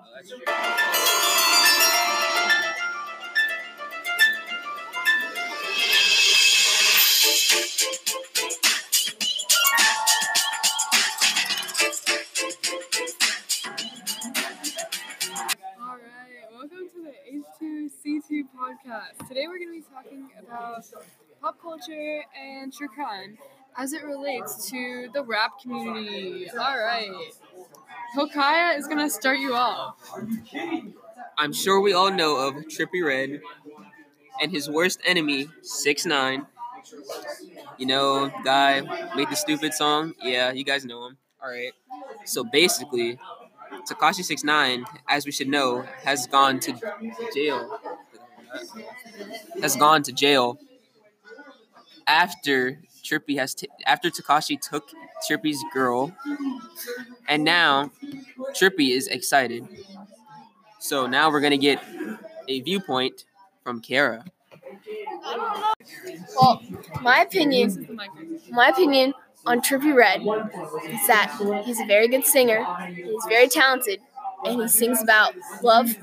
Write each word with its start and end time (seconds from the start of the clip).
All 0.00 0.06
right, 15.96 16.44
welcome 16.52 16.88
to 16.94 17.02
the 17.02 17.14
H2C2 17.30 18.44
podcast. 18.56 19.28
Today 19.28 19.46
we're 19.48 19.58
going 19.58 19.68
to 19.68 19.80
be 19.80 19.84
talking 19.94 20.30
about 20.40 20.84
pop 21.42 21.60
culture 21.60 22.22
and 22.40 22.72
true 22.72 22.88
crime 22.88 23.36
as 23.76 23.92
it 23.92 24.02
relates 24.04 24.70
to 24.70 25.08
the 25.12 25.22
rap 25.24 25.52
community. 25.62 26.48
All 26.50 26.78
right, 26.78 27.10
Hokaya 28.16 28.76
is 28.78 28.86
to 28.88 29.10
start 29.10 29.38
you 29.38 29.54
off. 29.54 29.96
I'm 31.38 31.52
sure 31.52 31.80
we 31.80 31.92
all 31.92 32.10
know 32.10 32.36
of 32.36 32.54
Trippie 32.66 33.04
Redd 33.04 33.40
and 34.40 34.50
his 34.50 34.68
worst 34.68 35.00
enemy, 35.04 35.48
Six 35.62 36.06
Nine. 36.06 36.46
You 37.78 37.86
know, 37.86 38.30
guy 38.44 38.80
made 39.16 39.28
the 39.30 39.36
stupid 39.36 39.72
song. 39.74 40.14
Yeah, 40.22 40.52
you 40.52 40.64
guys 40.64 40.84
know 40.84 41.06
him. 41.06 41.16
All 41.42 41.50
right. 41.50 41.72
So 42.24 42.44
basically, 42.44 43.18
Tekashi 43.88 44.24
Six 44.24 44.44
Nine, 44.44 44.84
as 45.08 45.26
we 45.26 45.32
should 45.32 45.48
know, 45.48 45.82
has 46.04 46.26
gone 46.26 46.60
to 46.60 46.72
jail. 47.34 47.78
Has 49.62 49.76
gone 49.76 50.02
to 50.04 50.12
jail 50.12 50.58
after 52.06 52.80
Trippie 53.04 53.38
has 53.38 53.54
t- 53.54 53.68
after 53.86 54.10
Tekashi 54.10 54.60
took 54.60 54.88
Trippie's 55.28 55.62
girl, 55.72 56.12
and 57.28 57.44
now 57.44 57.90
Trippie 58.54 58.90
is 58.96 59.06
excited. 59.06 59.66
So 60.78 61.06
now 61.06 61.30
we're 61.30 61.40
gonna 61.40 61.58
get 61.58 61.82
a 62.48 62.60
viewpoint 62.60 63.24
from 63.64 63.80
Kara. 63.80 64.24
Well, 66.40 66.62
my 67.02 67.20
opinion, 67.20 67.98
my 68.50 68.68
opinion 68.68 69.14
on 69.46 69.60
Trippie 69.60 69.94
Redd 69.94 70.20
is 70.22 71.06
that 71.06 71.62
he's 71.64 71.80
a 71.80 71.86
very 71.86 72.08
good 72.08 72.24
singer. 72.26 72.64
He's 72.94 73.24
very 73.28 73.48
talented, 73.48 74.00
and 74.44 74.60
he 74.62 74.68
sings 74.68 75.02
about 75.02 75.34
love 75.62 75.96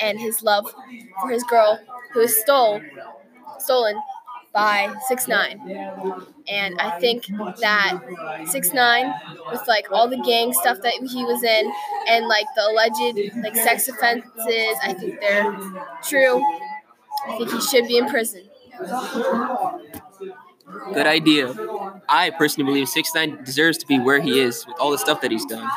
and 0.00 0.18
his 0.18 0.42
love 0.42 0.72
for 1.20 1.30
his 1.30 1.42
girl 1.44 1.78
who 2.12 2.20
is 2.20 2.40
stole, 2.40 2.80
stolen 3.58 3.96
by 4.54 4.94
Six 5.08 5.28
Nine. 5.28 5.60
And 6.48 6.80
I 6.80 6.98
think 7.00 7.26
that 7.60 7.98
Six 8.46 8.72
Nine, 8.72 9.12
with 9.50 9.66
like 9.66 9.90
all 9.90 10.08
the 10.08 10.18
gang 10.18 10.52
stuff 10.52 10.80
that 10.82 10.94
he 10.94 11.24
was 11.24 11.42
in, 11.42 11.72
and 12.08 12.26
like 12.28 12.46
the 12.56 12.62
alleged 12.62 13.34
like 13.42 13.56
sex 13.56 13.88
offenses, 13.88 14.78
I 14.82 14.94
think 14.94 15.20
they're 15.20 15.52
true. 16.02 16.42
I 17.26 17.36
think 17.36 17.50
he 17.50 17.60
should 17.60 17.88
be 17.88 17.98
in 17.98 18.06
prison. 18.08 18.44
Good 20.92 21.06
idea. 21.06 21.54
I 22.08 22.30
personally 22.30 22.66
believe 22.70 22.88
Six 22.88 23.14
Nine 23.14 23.42
deserves 23.44 23.78
to 23.78 23.86
be 23.86 23.98
where 23.98 24.20
he 24.20 24.40
is 24.40 24.66
with 24.66 24.76
all 24.78 24.90
the 24.90 24.98
stuff 24.98 25.20
that 25.20 25.30
he's 25.30 25.44
done. 25.44 25.68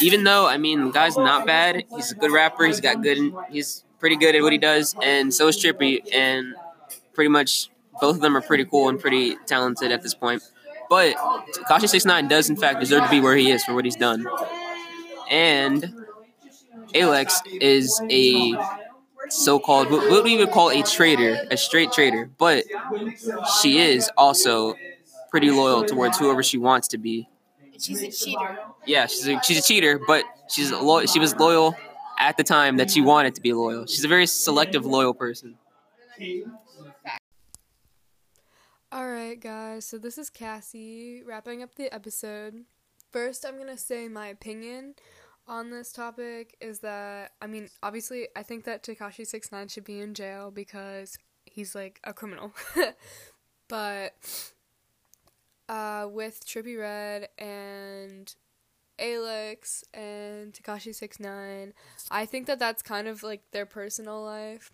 Even 0.00 0.24
though, 0.24 0.46
I 0.46 0.58
mean, 0.58 0.86
the 0.86 0.92
guy's 0.92 1.16
not 1.16 1.46
bad. 1.46 1.84
He's 1.94 2.12
a 2.12 2.14
good 2.14 2.30
rapper. 2.30 2.64
He's 2.64 2.80
got 2.80 3.02
good. 3.02 3.32
He's 3.50 3.84
pretty 3.98 4.16
good 4.16 4.36
at 4.36 4.42
what 4.42 4.52
he 4.52 4.58
does, 4.58 4.94
and 5.02 5.32
so 5.32 5.48
is 5.48 5.56
Trippie. 5.56 6.02
And 6.14 6.54
pretty 7.14 7.28
much 7.28 7.70
both 8.00 8.16
of 8.16 8.20
them 8.22 8.36
are 8.36 8.40
pretty 8.40 8.64
cool 8.64 8.88
and 8.88 8.98
pretty 9.00 9.36
talented 9.46 9.92
at 9.92 10.02
this 10.02 10.14
point. 10.14 10.42
But 10.88 11.16
Tekashi 11.54 11.88
Six 11.88 12.04
Nine 12.04 12.28
does 12.28 12.48
in 12.48 12.56
fact 12.56 12.80
deserve 12.80 13.04
to 13.04 13.10
be 13.10 13.20
where 13.20 13.36
he 13.36 13.50
is 13.50 13.64
for 13.64 13.74
what 13.74 13.84
he's 13.84 13.96
done. 13.96 14.26
And 15.30 15.94
Aleks 16.94 17.40
is 17.60 18.00
a 18.10 18.54
so-called 19.28 19.90
what 19.90 20.10
what 20.10 20.24
we 20.24 20.38
would 20.38 20.50
call 20.50 20.70
a 20.70 20.82
traitor, 20.82 21.46
a 21.50 21.56
straight 21.56 21.92
traitor, 21.92 22.30
but 22.38 22.64
she 23.60 23.78
is 23.78 24.10
also 24.16 24.74
pretty 25.30 25.50
loyal 25.50 25.84
towards 25.84 26.18
whoever 26.18 26.42
she 26.42 26.56
wants 26.56 26.88
to 26.88 26.98
be. 26.98 27.28
She's 27.78 28.02
a 28.02 28.10
cheater. 28.10 28.58
Yeah, 28.86 29.06
she's 29.06 29.28
a, 29.28 29.40
she's 29.42 29.58
a 29.58 29.62
cheater, 29.62 30.00
but 30.04 30.24
she's 30.48 30.72
lo- 30.72 31.04
she 31.06 31.20
was 31.20 31.36
loyal 31.36 31.76
at 32.18 32.36
the 32.36 32.42
time 32.42 32.78
that 32.78 32.90
she 32.90 33.00
wanted 33.00 33.34
to 33.36 33.40
be 33.40 33.52
loyal. 33.52 33.86
She's 33.86 34.04
a 34.04 34.08
very 34.08 34.26
selective 34.26 34.84
loyal 34.84 35.14
person. 35.14 35.56
All 38.90 39.06
right, 39.06 39.38
guys. 39.38 39.84
So 39.84 39.98
this 39.98 40.16
is 40.16 40.30
Cassie 40.30 41.22
wrapping 41.22 41.62
up 41.62 41.74
the 41.74 41.92
episode. 41.92 42.64
First, 43.10 43.44
I'm 43.44 43.58
gonna 43.58 43.76
say 43.76 44.08
my 44.08 44.28
opinion 44.28 44.94
on 45.46 45.68
this 45.68 45.92
topic 45.92 46.56
is 46.58 46.78
that 46.78 47.32
I 47.42 47.48
mean, 47.48 47.68
obviously, 47.82 48.28
I 48.34 48.42
think 48.42 48.64
that 48.64 48.82
Tekashi 48.82 49.26
Six 49.26 49.52
Nine 49.52 49.68
should 49.68 49.84
be 49.84 50.00
in 50.00 50.14
jail 50.14 50.50
because 50.50 51.18
he's 51.44 51.74
like 51.74 52.00
a 52.02 52.14
criminal. 52.14 52.54
but 53.68 54.14
uh, 55.68 56.08
with 56.10 56.46
Trippie 56.46 56.80
Redd 56.80 57.28
and 57.36 58.34
Aleks 58.98 59.84
and 59.92 60.54
Tekashi 60.54 60.94
Six 60.94 61.20
Nine, 61.20 61.74
I 62.10 62.24
think 62.24 62.46
that 62.46 62.58
that's 62.58 62.80
kind 62.80 63.06
of 63.06 63.22
like 63.22 63.42
their 63.50 63.66
personal 63.66 64.24
life. 64.24 64.72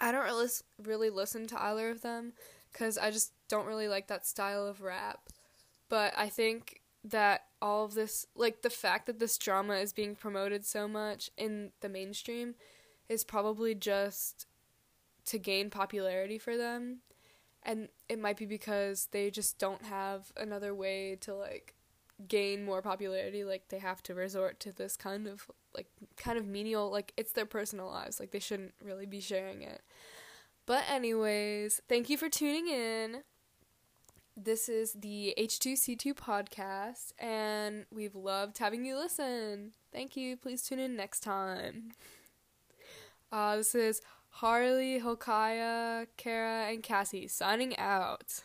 I 0.00 0.12
don't 0.12 0.24
really 0.24 0.48
really 0.82 1.10
listen 1.10 1.46
to 1.48 1.62
either 1.62 1.90
of 1.90 2.00
them 2.00 2.32
because 2.72 2.98
I 2.98 3.10
just 3.10 3.32
don't 3.48 3.66
really 3.66 3.88
like 3.88 4.08
that 4.08 4.26
style 4.26 4.66
of 4.66 4.82
rap. 4.82 5.28
But 5.88 6.12
I 6.16 6.28
think 6.28 6.82
that 7.04 7.44
all 7.62 7.84
of 7.84 7.94
this, 7.94 8.26
like 8.34 8.62
the 8.62 8.70
fact 8.70 9.06
that 9.06 9.18
this 9.18 9.38
drama 9.38 9.74
is 9.74 9.92
being 9.92 10.14
promoted 10.14 10.64
so 10.64 10.86
much 10.86 11.30
in 11.36 11.72
the 11.80 11.88
mainstream, 11.88 12.54
is 13.08 13.24
probably 13.24 13.74
just 13.74 14.46
to 15.26 15.38
gain 15.38 15.70
popularity 15.70 16.38
for 16.38 16.56
them. 16.56 16.98
And 17.62 17.88
it 18.08 18.18
might 18.18 18.36
be 18.36 18.46
because 18.46 19.08
they 19.10 19.30
just 19.30 19.58
don't 19.58 19.84
have 19.84 20.32
another 20.36 20.74
way 20.74 21.16
to 21.20 21.34
like 21.34 21.74
gain 22.26 22.64
more 22.64 22.82
popularity. 22.82 23.44
Like 23.44 23.68
they 23.68 23.78
have 23.78 24.02
to 24.04 24.14
resort 24.14 24.60
to 24.60 24.72
this 24.72 24.96
kind 24.96 25.26
of 25.26 25.50
like 25.74 25.86
kind 26.16 26.38
of 26.38 26.46
menial, 26.46 26.90
like 26.90 27.12
it's 27.16 27.32
their 27.32 27.46
personal 27.46 27.86
lives. 27.86 28.20
Like 28.20 28.30
they 28.30 28.38
shouldn't 28.38 28.74
really 28.84 29.06
be 29.06 29.20
sharing 29.20 29.62
it. 29.62 29.82
But, 30.68 30.84
anyways, 30.86 31.80
thank 31.88 32.10
you 32.10 32.18
for 32.18 32.28
tuning 32.28 32.68
in. 32.68 33.22
This 34.36 34.68
is 34.68 34.92
the 34.92 35.32
H2C2 35.38 36.12
podcast, 36.12 37.14
and 37.18 37.86
we've 37.90 38.14
loved 38.14 38.58
having 38.58 38.84
you 38.84 38.94
listen. 38.94 39.72
Thank 39.94 40.14
you. 40.14 40.36
Please 40.36 40.62
tune 40.62 40.78
in 40.78 40.94
next 40.94 41.20
time. 41.20 41.92
Uh, 43.32 43.56
this 43.56 43.74
is 43.74 44.02
Harley, 44.28 45.00
Hokaya, 45.00 46.06
Kara, 46.18 46.70
and 46.70 46.82
Cassie 46.82 47.28
signing 47.28 47.74
out. 47.78 48.42